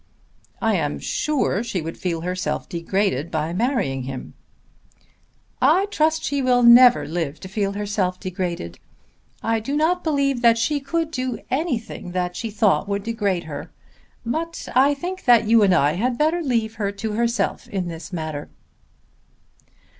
"I 0.63 0.77
am 0.77 0.97
sure 0.97 1.63
she 1.63 1.79
would 1.79 1.95
feel 1.95 2.21
herself 2.21 2.67
degraded 2.67 3.29
by 3.29 3.53
marrying 3.53 4.01
him." 4.01 4.33
"I 5.61 5.85
trust 5.91 6.23
she 6.23 6.41
will 6.41 6.63
never 6.63 7.07
live 7.07 7.39
to 7.41 7.47
feel 7.47 7.73
herself 7.73 8.19
degraded. 8.19 8.79
I 9.43 9.59
do 9.59 9.75
not 9.77 10.03
believe 10.03 10.41
that 10.41 10.57
she 10.57 10.79
could 10.79 11.11
do 11.11 11.37
anything 11.51 12.13
that 12.13 12.35
she 12.35 12.49
thought 12.49 12.87
would 12.89 13.03
degrade 13.03 13.43
her. 13.43 13.71
But 14.25 14.67
I 14.73 14.95
think 14.95 15.25
that 15.25 15.45
you 15.47 15.61
and 15.61 15.71
I 15.75 15.91
had 15.91 16.17
better 16.17 16.41
leave 16.41 16.77
her 16.81 16.91
to 16.93 17.11
herself 17.11 17.67
in 17.67 17.87
this 17.87 18.11
matter." 18.11 18.49